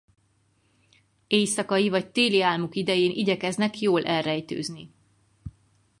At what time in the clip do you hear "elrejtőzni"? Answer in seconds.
4.05-4.91